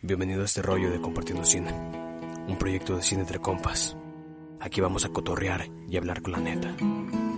[0.00, 1.72] Bienvenido a este rollo de Compartiendo Cine,
[2.46, 3.96] un proyecto de cine entre compas.
[4.60, 6.72] Aquí vamos a cotorrear y hablar con la neta.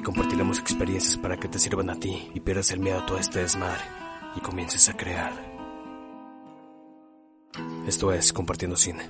[0.04, 3.38] Compartiremos experiencias para que te sirvan a ti y pierdas el miedo a todo este
[3.38, 3.80] desmadre
[4.36, 5.32] y comiences a crear.
[7.86, 9.08] Esto es Compartiendo Cine.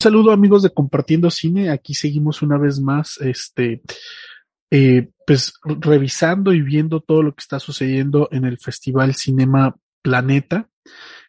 [0.00, 3.82] Saludo amigos de Compartiendo Cine, aquí seguimos una vez más, este,
[4.70, 10.70] eh, pues revisando y viendo todo lo que está sucediendo en el Festival Cinema Planeta.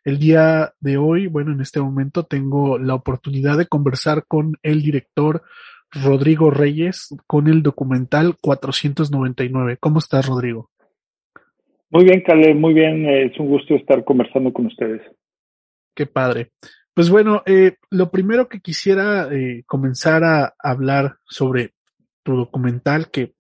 [0.08, 4.82] El día de hoy, bueno, en este momento tengo la oportunidad de conversar con el
[4.82, 5.42] director
[5.92, 9.76] Rodrigo Reyes con el documental 499.
[9.82, 10.70] ¿Cómo estás, Rodrigo?
[11.90, 13.06] Muy bien, Cale, muy bien.
[13.06, 15.02] Es un gusto estar conversando con ustedes.
[15.94, 16.52] Qué padre.
[16.94, 21.74] Pues bueno, eh, lo primero que quisiera eh, comenzar a hablar sobre
[22.24, 23.34] tu documental, que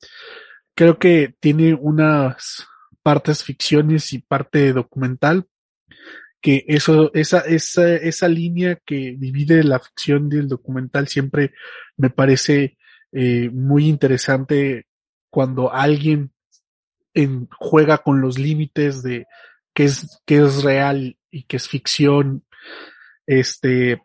[0.75, 2.67] creo que tiene unas
[3.03, 5.45] partes ficciones y parte documental,
[6.47, 11.51] que eso, esa, esa, esa línea que divide la ficción del documental siempre
[11.97, 12.77] me parece
[13.11, 14.87] eh, muy interesante
[15.29, 16.31] cuando alguien
[17.13, 19.27] en, juega con los límites de
[19.73, 22.45] qué es, qué es real y qué es ficción.
[23.25, 24.01] Este,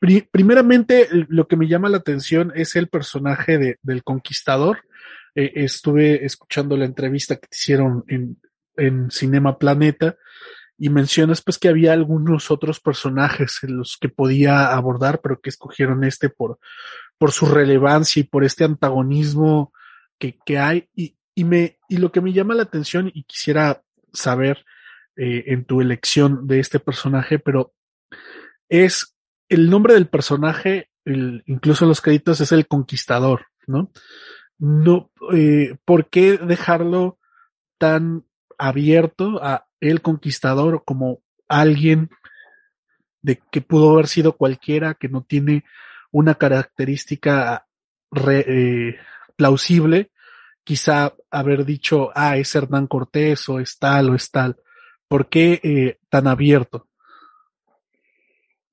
[0.00, 4.80] pri, primeramente, lo que me llama la atención es el personaje de, del conquistador.
[5.36, 8.36] Eh, estuve escuchando la entrevista que hicieron en,
[8.76, 10.16] en Cinema Planeta
[10.78, 15.50] y mencionas pues que había algunos otros personajes en los que podía abordar, pero que
[15.50, 16.58] escogieron este por,
[17.18, 19.72] por su relevancia y por este antagonismo
[20.18, 20.88] que, que hay.
[20.94, 24.64] Y, y, me, y lo que me llama la atención y quisiera saber
[25.16, 27.74] eh, en tu elección de este personaje, pero
[28.68, 29.16] es
[29.48, 33.92] el nombre del personaje, el, incluso en los créditos, es el conquistador, ¿no?
[34.58, 37.18] No, eh, ¿por qué dejarlo
[37.78, 38.24] tan
[38.58, 42.10] abierto a el conquistador como alguien
[43.22, 45.64] de que pudo haber sido cualquiera, que no tiene
[46.12, 47.66] una característica
[48.10, 48.96] re, eh,
[49.36, 50.10] plausible,
[50.64, 54.56] quizá haber dicho, ah, es Hernán Cortés o es tal o es tal.
[55.08, 56.86] ¿Por qué eh, tan abierto?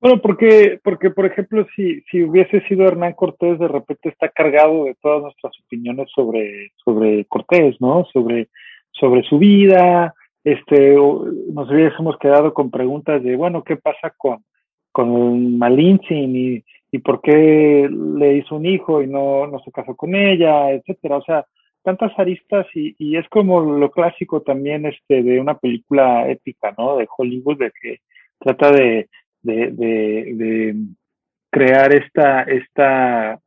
[0.00, 4.84] Bueno, porque, porque por ejemplo, si, si hubiese sido Hernán Cortés, de repente está cargado
[4.84, 8.06] de todas nuestras opiniones sobre, sobre Cortés, ¿no?
[8.12, 8.48] Sobre,
[8.92, 14.44] sobre su vida, este, nos hubiésemos quedado con preguntas de, bueno, ¿qué pasa con,
[14.92, 15.58] con
[16.10, 20.70] y, y por qué le hizo un hijo y no, no se casó con ella,
[20.70, 21.16] etcétera?
[21.16, 21.46] O sea,
[21.82, 26.96] tantas aristas y, y es como lo clásico también este de una película épica, ¿no?
[26.96, 27.98] De Hollywood, de que
[28.38, 29.08] trata de,
[29.42, 30.74] de, de, de
[31.50, 33.38] crear esta, esta,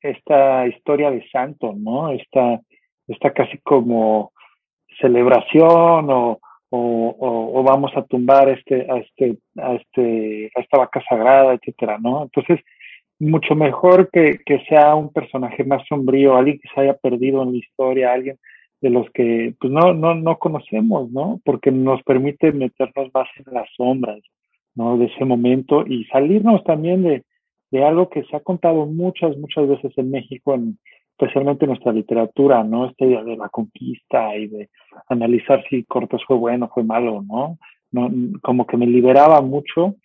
[0.00, 2.10] esta historia de santo, ¿no?
[2.12, 2.60] Esta,
[3.06, 4.32] esta casi como
[5.00, 6.40] celebración o,
[6.70, 11.98] o, o, vamos a tumbar este, a este, a este, a esta vaca sagrada, etcétera,
[12.00, 12.22] ¿no?
[12.22, 12.60] Entonces,
[13.18, 17.52] mucho mejor que, que sea un personaje más sombrío, alguien que se haya perdido en
[17.52, 18.38] la historia, alguien
[18.80, 21.40] de los que pues no, no, no conocemos, ¿no?
[21.44, 24.20] Porque nos permite meternos más en las sombras,
[24.74, 24.96] ¿no?
[24.96, 27.24] De ese momento y salirnos también de,
[27.70, 30.78] de algo que se ha contado muchas, muchas veces en México, en,
[31.20, 32.86] especialmente en nuestra literatura, ¿no?
[32.86, 34.70] Esta idea de la conquista y de
[35.08, 37.58] analizar si Cortés fue bueno, fue malo, ¿no?
[37.92, 38.10] no
[38.40, 39.96] como que me liberaba mucho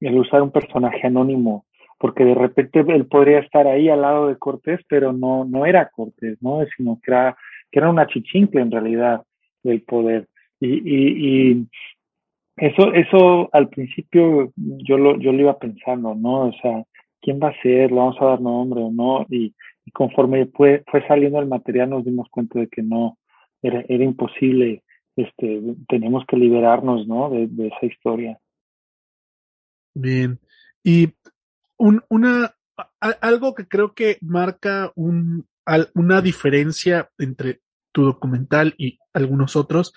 [0.00, 1.64] el usar un personaje anónimo,
[1.98, 5.88] porque de repente él podría estar ahí al lado de Cortés, pero no, no era
[5.88, 6.64] Cortés, ¿no?
[6.76, 7.36] Sino que era,
[7.70, 9.22] que era una chichincle en realidad
[9.62, 10.26] del poder.
[10.60, 11.66] Y, y, y
[12.56, 16.48] eso, eso al principio yo lo, yo lo iba pensando, ¿no?
[16.48, 16.82] O sea,
[17.20, 17.90] ¿quién va a ser?
[17.90, 19.26] ¿Le vamos a dar nombre o no?
[19.30, 19.54] Y,
[19.86, 23.18] y conforme fue, fue saliendo el material nos dimos cuenta de que no,
[23.62, 24.82] era, era imposible,
[25.14, 27.30] este, tenemos que liberarnos, ¿no?
[27.30, 28.38] De, de esa historia.
[29.94, 30.40] Bien.
[30.82, 31.14] Y
[31.78, 32.54] un, una,
[33.00, 35.46] algo que creo que marca un,
[35.94, 37.60] una diferencia entre
[37.92, 39.94] tu documental y algunos otros,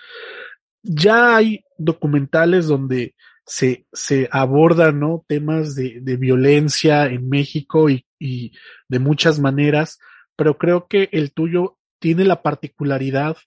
[0.83, 3.16] ya hay documentales donde
[3.49, 5.25] se, se abordan ¿no?
[5.28, 8.53] temas de, de violencia en México y, y
[8.87, 9.97] de muchas maneras,
[10.35, 13.37] pero creo que el tuyo tiene la particularidad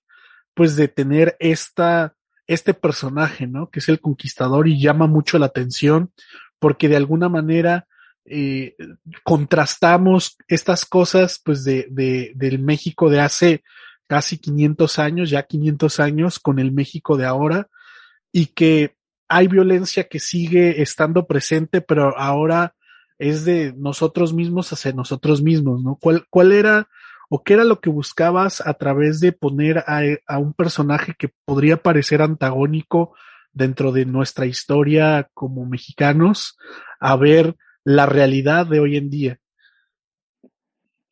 [0.54, 2.16] pues de tener esta,
[2.48, 3.70] este personaje, ¿no?
[3.70, 6.12] Que es el conquistador y llama mucho la atención
[6.58, 7.86] porque de alguna manera
[8.24, 8.74] eh,
[9.22, 13.62] contrastamos estas cosas pues de, de, del México de hace
[14.08, 17.68] casi 500 años, ya 500 años con el México de ahora
[18.32, 18.96] y que
[19.32, 22.74] hay violencia que sigue estando presente, pero ahora
[23.18, 25.96] es de nosotros mismos hacia nosotros mismos, ¿no?
[25.98, 26.88] ¿Cuál, cuál era
[27.30, 31.78] o qué era lo que buscabas a través de poner a, un personaje que podría
[31.78, 33.14] parecer antagónico
[33.54, 36.58] dentro de nuestra historia como mexicanos
[37.00, 39.38] a ver la realidad de hoy en día.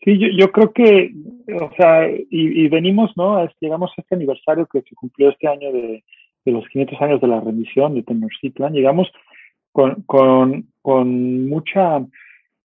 [0.05, 1.11] Sí, yo, yo creo que,
[1.59, 3.49] o sea, y, y venimos, ¿no?
[3.61, 6.05] Llegamos a este aniversario que se cumplió este año de,
[6.45, 9.11] de los 500 años de la rendición de Tenochtitlan, llegamos
[9.73, 12.05] con, con, con mucha,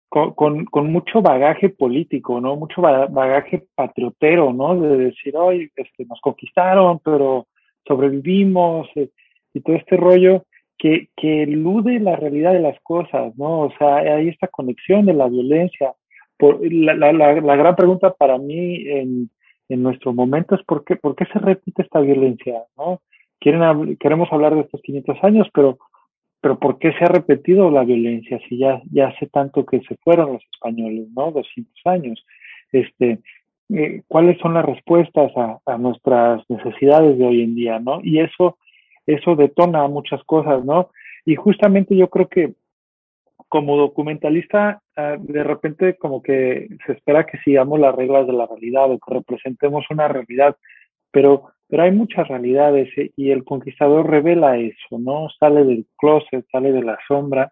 [0.09, 2.56] con, con, mucho bagaje político, ¿no?
[2.56, 4.79] Mucho bagaje patriotero, ¿no?
[4.79, 7.47] De decir, hoy este, nos conquistaron, pero
[7.88, 9.09] sobrevivimos, eh,
[9.53, 10.45] y todo este rollo
[10.77, 13.62] que, que elude la realidad de las cosas, ¿no?
[13.62, 15.94] O sea, hay esta conexión de la violencia.
[16.39, 19.29] La, la, la gran pregunta para mí en,
[19.69, 23.01] en nuestro momento es por qué, por qué se repite esta violencia, ¿no?
[23.41, 25.77] Quieren, queremos hablar de estos 500 años, pero,
[26.59, 30.43] ¿por qué se ha repetido la violencia si ya, hace tanto que se fueron los
[30.53, 31.31] españoles, ¿no?
[31.31, 32.25] 200 años.
[32.71, 33.19] Este,
[33.69, 35.31] eh, ¿Cuáles son las respuestas
[35.65, 37.99] a, nuestras necesidades de hoy en día, ¿no?
[38.03, 38.57] Y eso,
[39.05, 40.89] eso detona muchas cosas, ¿no?
[41.25, 42.53] Y justamente yo creo que
[43.49, 48.45] como documentalista, uh, de repente como que se espera que sigamos las reglas de la
[48.47, 50.55] realidad o que representemos una realidad,
[51.11, 55.29] pero pero hay muchas realidades eh, y el conquistador revela eso, ¿no?
[55.39, 57.50] Sale del closet, sale de la sombra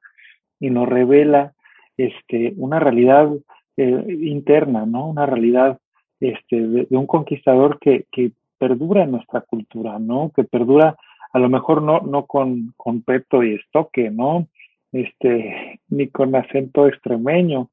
[0.60, 1.54] y nos revela
[1.96, 3.30] este, una realidad
[3.78, 5.08] eh, interna, ¿no?
[5.08, 5.80] Una realidad
[6.20, 10.34] este, de, de un conquistador que, que, perdura en nuestra cultura, ¿no?
[10.36, 10.98] Que perdura,
[11.32, 14.50] a lo mejor no, no con, con peto y estoque, ¿no?
[14.92, 17.70] Este, ni con acento extremeño,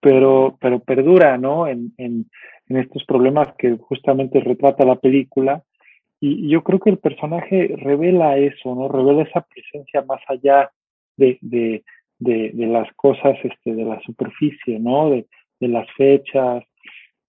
[0.00, 1.66] pero, pero perdura, ¿no?
[1.66, 2.24] En, en,
[2.70, 5.62] en estos problemas que justamente retrata la película
[6.20, 8.88] y yo creo que el personaje revela eso, ¿no?
[8.88, 10.70] Revela esa presencia más allá
[11.16, 11.82] de, de,
[12.18, 15.10] de, de las cosas, este, de la superficie, ¿no?
[15.10, 15.26] De,
[15.60, 16.62] de las fechas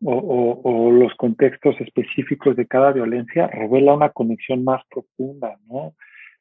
[0.04, 5.94] o, o, o, los contextos específicos de cada violencia, revela una conexión más profunda, ¿no?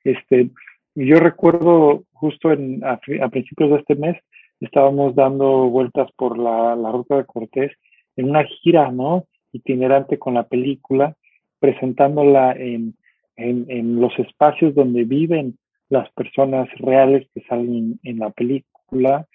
[0.03, 0.51] Este,
[0.95, 4.17] yo recuerdo justo en, a, a principios de este mes,
[4.61, 7.73] estábamos dando vueltas por la, la ruta de Cortés
[8.17, 9.27] en una gira, ¿no?
[9.53, 11.17] Itinerante con la película
[11.61, 12.95] presentándola en,
[13.37, 15.57] en, los espacios donde viven
[15.89, 19.27] las personas reales que salen en la película.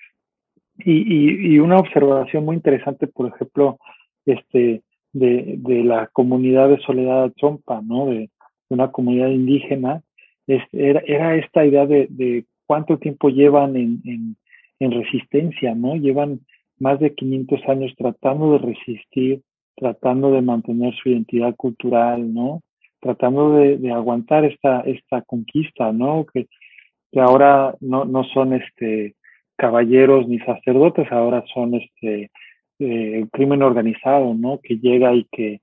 [0.78, 3.78] Y, y, una observación muy interesante, por ejemplo,
[4.26, 4.82] este,
[5.14, 8.08] de, de la comunidad de Soledad Chompa, ¿no?
[8.08, 8.30] De,
[8.70, 10.02] una comunidad indígena,
[10.48, 14.36] es, era, esta idea de, de cuánto tiempo llevan en, en,
[14.80, 15.96] en, resistencia, ¿no?
[15.96, 16.42] Llevan
[16.80, 19.42] más de 500 años tratando de resistir
[19.76, 22.62] tratando de mantener su identidad cultural, ¿no?
[23.00, 26.26] Tratando de, aguantar esta, esta conquista, ¿no?
[26.26, 26.48] Que,
[27.20, 29.16] ahora no, no son este
[29.56, 32.30] caballeros ni sacerdotes, ahora son este
[32.80, 34.60] eh, crimen organizado, ¿no?
[34.62, 35.62] Que llega y que,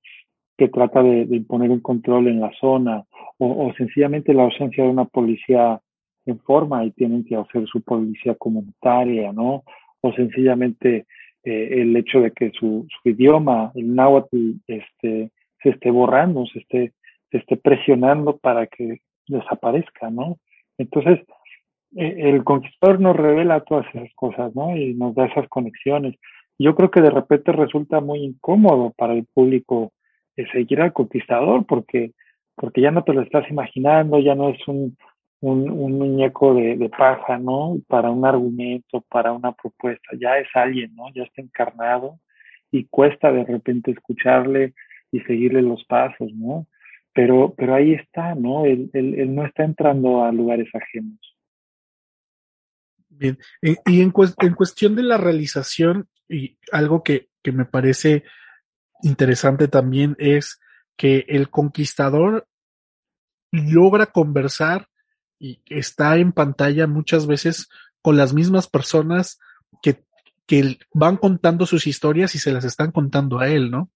[0.56, 3.04] que trata de, de imponer un control en la zona,
[3.38, 5.78] o, o, sencillamente la ausencia de una policía
[6.24, 9.64] en forma y tienen que hacer su policía comunitaria, ¿no?
[10.00, 11.06] O sencillamente
[11.44, 15.30] eh, el hecho de que su, su, idioma, el náhuatl, este,
[15.62, 16.92] se esté borrando, se esté,
[17.30, 20.38] se esté presionando para que desaparezca, ¿no?
[20.78, 21.20] Entonces,
[21.96, 24.76] eh, el conquistador nos revela todas esas cosas, ¿no?
[24.76, 26.16] Y nos da esas conexiones.
[26.58, 29.92] Yo creo que de repente resulta muy incómodo para el público
[30.36, 32.12] eh, seguir al conquistador porque,
[32.54, 34.96] porque ya no te lo estás imaginando, ya no es un,
[35.42, 37.76] un, un muñeco de, de, paja, ¿no?
[37.88, 41.12] Para un argumento, para una propuesta, ya es alguien, ¿no?
[41.14, 42.20] Ya está encarnado
[42.70, 44.74] y cuesta de repente escucharle
[45.10, 46.68] y seguirle los pasos, ¿no?
[47.12, 48.64] Pero, pero ahí está, ¿no?
[48.64, 51.18] Él, él, él no está entrando a lugares ajenos.
[53.08, 58.22] Bien, y en, en cuestión de la realización, y algo que, que me parece
[59.02, 60.60] interesante también es
[60.96, 62.46] que el conquistador
[63.50, 64.86] logra conversar
[65.42, 67.68] y está en pantalla muchas veces
[68.00, 69.40] con las mismas personas
[69.82, 70.04] que,
[70.46, 73.90] que van contando sus historias y se las están contando a él, ¿no?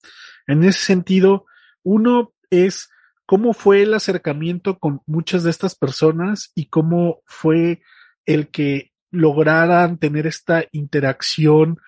[0.48, 1.46] En ese sentido,
[1.84, 2.90] uno es
[3.26, 7.80] cómo fue el acercamiento con muchas de estas personas y cómo fue
[8.24, 11.78] el que lograran tener esta interacción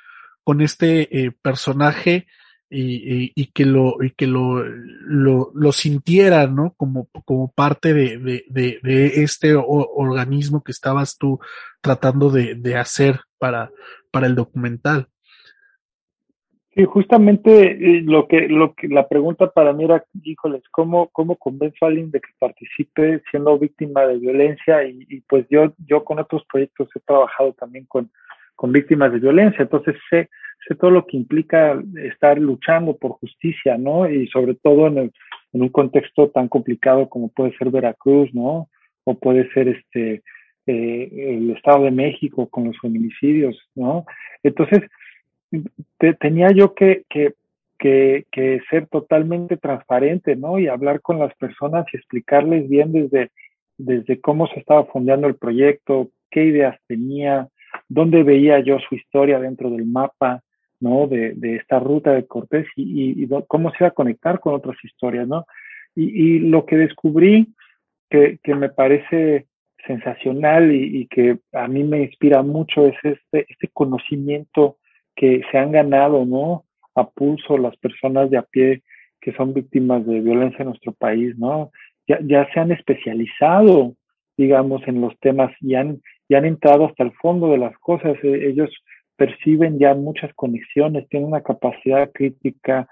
[0.44, 2.28] con este eh, personaje
[2.70, 8.18] y, y, que lo y que lo, lo, lo sintiera no como, como parte de,
[8.18, 11.38] de, de, de este o, organismo que estabas tú
[11.80, 13.70] tratando de, de hacer para,
[14.10, 15.08] para el documental.
[16.74, 21.36] Sí justamente eh, lo que lo que la pregunta para mí era híjoles cómo cómo
[21.36, 26.04] convenzo a alguien de que participe siendo víctima de violencia y, y pues yo yo
[26.04, 28.10] con otros proyectos he trabajado también con
[28.58, 30.28] con víctimas de violencia entonces sé
[30.66, 34.08] sé todo lo que implica estar luchando por justicia, ¿no?
[34.08, 35.12] Y sobre todo en, el,
[35.52, 38.68] en un contexto tan complicado como puede ser Veracruz, ¿no?
[39.04, 40.22] O, puede ser este
[40.66, 44.04] eh, el Estado de México con los feminicidios, ¿no?
[44.42, 44.82] Entonces,
[46.20, 47.32] tenía yo que, que,
[47.78, 50.58] que, que, ser totalmente transparente, ¿no?
[50.58, 53.30] Y hablar con las personas y explicarles bien desde,
[53.78, 57.48] desde cómo se estaba fondeando el proyecto, qué ideas tenía,
[57.88, 60.42] dónde veía yo su historia dentro del mapa,
[60.80, 61.06] ¿no?
[61.06, 65.26] De, de esta ruta de Cortés y, cómo se iba a conectar con otras historias,
[65.26, 65.46] ¿no?
[65.94, 67.48] Y, lo que descubrí
[68.08, 69.46] que, que me parece
[69.86, 74.76] sensacional y, y, que a mí me inspira mucho es este, este conocimiento
[75.16, 76.64] que se han ganado, ¿no?
[76.94, 78.82] A pulso las personas de a pie
[79.20, 81.72] que son víctimas de violencia en nuestro país, ¿no?
[82.06, 83.94] Ya, ya se han especializado,
[84.36, 88.16] digamos, en los temas y han, y han entrado hasta el fondo de las cosas.
[88.22, 88.70] E, ellos
[89.16, 92.88] perciben ya muchas conexiones, tienen una capacidad crítica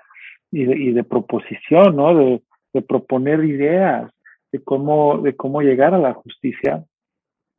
[0.51, 2.15] y de, y de proposición, ¿no?
[2.15, 4.11] De, de, proponer ideas
[4.53, 6.85] de cómo, de cómo llegar a la justicia.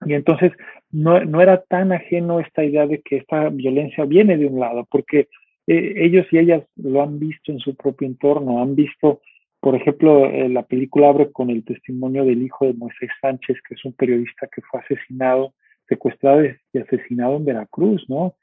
[0.06, 0.52] Y entonces
[0.92, 4.86] no, no era tan ajeno esta idea de que esta violencia viene de un lado,
[4.90, 5.28] porque
[5.68, 9.22] eh, ellos y ellas lo han visto en su propio entorno, han visto,
[9.60, 13.76] por ejemplo, eh, la película abre con el testimonio del hijo de Moisés Sánchez, que
[13.76, 15.54] es un periodista que fue asesinado,
[15.88, 18.36] secuestrado y asesinado en Veracruz, ¿no?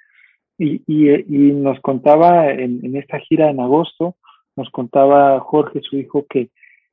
[0.58, 4.16] Y, y, y nos contaba en, en, esta gira en agosto,
[4.56, 6.50] nos contaba Jorge, su hijo, que,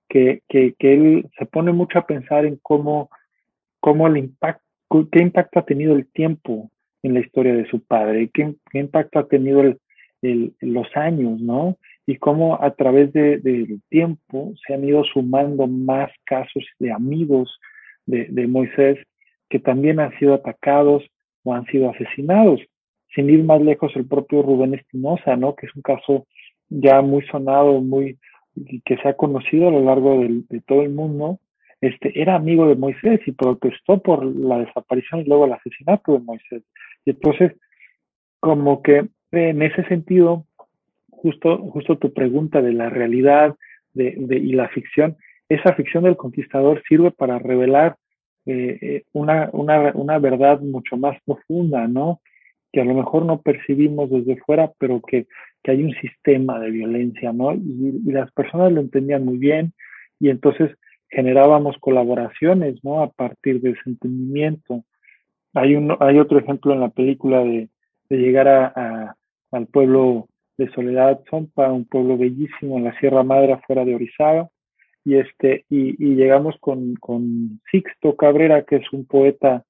[0.10, 3.10] que, que, él se pone mucho a pensar en cómo,
[3.80, 4.64] cómo el impacto,
[5.12, 6.72] qué impacto ha tenido el tiempo
[7.04, 9.80] en la historia de su padre, qué, qué impacto ha tenido el,
[10.22, 11.78] el, los años, ¿no?
[12.08, 17.60] Y cómo a través del de, tiempo se han ido sumando más casos de amigos
[18.06, 18.98] de, de Moisés
[19.52, 21.04] que también han sido atacados
[21.44, 22.62] o han sido asesinados
[23.14, 25.54] sin ir más lejos, el propio Rubén Espinosa, ¿no?
[25.56, 26.26] Que es un caso
[26.70, 28.18] ya muy sonado, muy
[28.86, 31.40] que se ha conocido a lo largo del, de todo el mundo,
[31.82, 36.20] este, era amigo de Moisés y protestó por la desaparición y luego el asesinato de
[36.20, 36.64] Moisés.
[37.06, 37.54] Y entonces,
[38.40, 40.46] como que en ese sentido,
[41.10, 43.56] justo, justo tu pregunta de la realidad
[43.94, 45.18] de, de, y la ficción,
[45.50, 47.98] esa ficción del conquistador sirve para revelar
[48.46, 52.22] eh, una, una, una verdad mucho más profunda, ¿no?
[52.72, 55.28] que a lo mejor no percibimos desde fuera, pero que,
[55.64, 57.54] que hay un sistema de violencia, ¿no?
[57.54, 59.74] Y, las personas lo entendían muy bien
[60.20, 60.72] y entonces
[61.10, 63.02] generábamos colaboraciones, ¿no?
[63.02, 64.84] A partir de ese entendimiento.
[65.54, 67.70] Hay, un, hay otro ejemplo en la película de,
[68.10, 69.16] de llegar a, a,
[69.52, 74.48] al pueblo de Soledad Zompa, un pueblo bellísimo en la Sierra Madre, fuera de Orizaba,
[75.04, 79.66] y, este, y, y llegamos con, con Sixto Cabrera, que es un poeta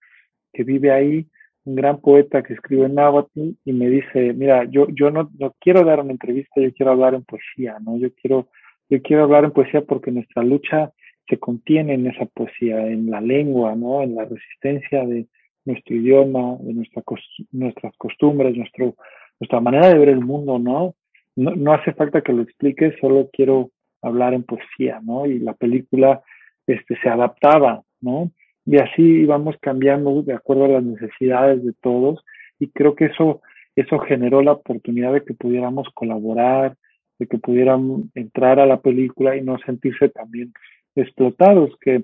[0.54, 1.28] que vive ahí,
[1.64, 5.56] un gran poeta que escribe en náhuatl y me dice, mira, yo, yo no, no
[5.60, 7.98] quiero dar una entrevista, yo quiero hablar en poesía, ¿no?
[7.98, 8.50] Yo quiero,
[8.90, 10.92] yo quiero hablar en poesía porque nuestra lucha
[11.30, 14.02] se contiene en esa poesía, en la lengua, ¿no?
[14.02, 15.28] En la resistencia de
[15.66, 17.04] nuestro idioma, de nuestra,
[17.52, 18.96] nuestras costumbres, nuestro,
[19.40, 20.96] nuestra manera de ver el mundo, ¿no?
[21.36, 21.56] ¿no?
[21.56, 23.70] No hace falta que lo explique, solo quiero
[24.02, 25.26] hablar en poesía, ¿no?
[25.26, 26.22] Y la película
[26.68, 28.32] este, se adaptaba, ¿no?
[28.66, 32.24] y así íbamos cambiando de acuerdo a las necesidades de todos
[32.60, 33.42] y creo que eso
[33.76, 36.76] eso generó la oportunidad de que pudiéramos colaborar,
[37.20, 40.54] de que pudieran entrar a la película y no sentirse también
[40.96, 42.04] explotados, que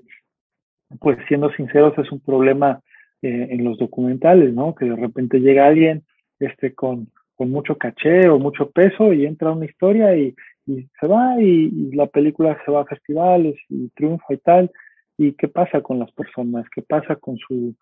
[0.98, 2.80] pues siendo sinceros es un problema
[3.20, 4.74] eh, en los documentales, ¿no?
[4.74, 6.04] Que de repente llega alguien
[6.38, 10.34] este con, con mucho caché o mucho peso y entra una historia y,
[10.68, 14.70] y se va y, la película se va a festivales y triunfa y tal
[15.16, 17.74] y qué pasa con las personas, qué pasa con su,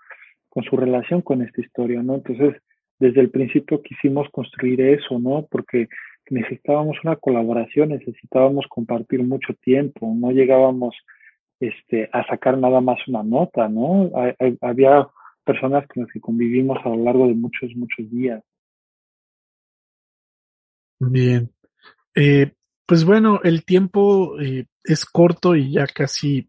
[0.49, 2.15] con su relación con esta historia, ¿no?
[2.15, 2.63] Entonces,
[2.99, 5.47] desde el principio quisimos construir eso, ¿no?
[5.51, 5.89] Porque
[6.31, 10.97] necesitábamos una colaboración, necesitábamos compartir mucho tiempo, no llegábamos
[11.61, 14.11] este, a sacar nada más una nota, ¿no?
[14.63, 15.07] Había
[15.45, 18.43] personas con las que convivimos a lo largo de muchos, muchos días.
[20.99, 21.51] Bien.
[22.15, 22.51] Eh,
[22.87, 26.49] pues bueno, el tiempo eh, es corto y ya casi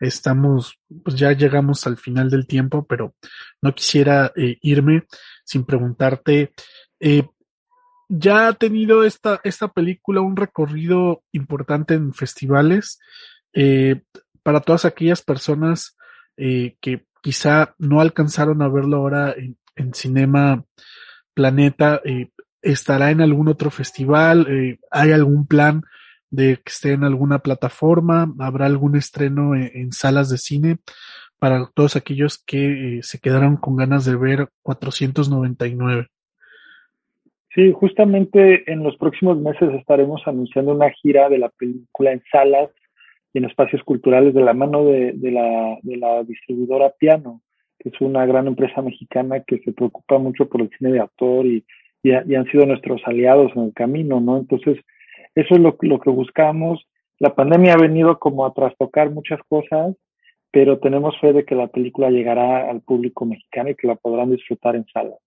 [0.00, 3.14] estamos, pues ya llegamos al final del tiempo, pero
[3.62, 5.04] no quisiera eh, irme
[5.44, 6.52] sin preguntarte,
[7.00, 7.26] eh,
[8.08, 12.98] ya ha tenido esta, esta película un recorrido importante en festivales,
[13.52, 14.02] eh,
[14.42, 15.94] para todas aquellas personas
[16.36, 20.64] que quizá no alcanzaron a verlo ahora en, en Cinema
[21.34, 22.00] Planeta,
[22.62, 25.82] estará en algún otro festival, eh, hay algún plan
[26.30, 30.78] de que esté en alguna plataforma, habrá algún estreno en, en salas de cine
[31.38, 36.08] para todos aquellos que eh, se quedaron con ganas de ver 499.
[37.54, 42.70] Sí, justamente en los próximos meses estaremos anunciando una gira de la película en salas
[43.32, 47.40] y en espacios culturales de la mano de, de, la, de la distribuidora Piano,
[47.78, 51.46] que es una gran empresa mexicana que se preocupa mucho por el cine de autor
[51.46, 51.64] y,
[52.02, 54.38] y, han sido nuestros aliados en el camino, ¿no?
[54.38, 54.78] Entonces,
[55.34, 56.86] eso es lo, lo que buscamos.
[57.18, 59.96] La pandemia ha venido como a trastocar muchas cosas,
[60.50, 64.30] pero tenemos fe de que la película llegará al público mexicano y que la podrán
[64.30, 65.18] disfrutar en salas.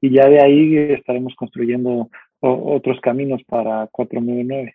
[0.00, 4.74] Y ya de ahí estaremos construyendo otros caminos para 499.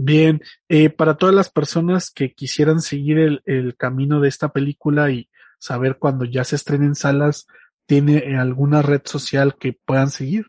[0.00, 5.10] Bien, eh, para todas las personas que quisieran seguir el, el, camino de esta película
[5.10, 7.48] y saber cuando ya se estrenen salas,
[7.88, 10.44] ¿tiene alguna red social que puedan seguir?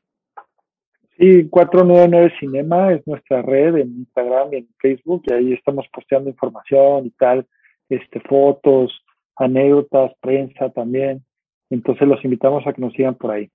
[1.18, 6.30] Sí, 499 Cinema es nuestra red en Instagram y en Facebook y ahí estamos posteando
[6.30, 7.48] información y tal,
[7.88, 8.92] este, fotos,
[9.38, 11.26] anécdotas, prensa también.
[11.70, 13.50] Entonces los invitamos a que nos sigan por ahí.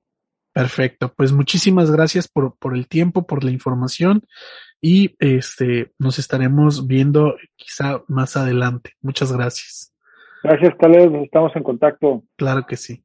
[0.52, 4.22] Perfecto, pues muchísimas gracias por, por el tiempo, por la información
[4.80, 8.92] y este nos estaremos viendo quizá más adelante.
[9.02, 9.94] Muchas gracias.
[10.42, 12.22] Gracias, tal vez estamos en contacto.
[12.36, 13.04] Claro que sí.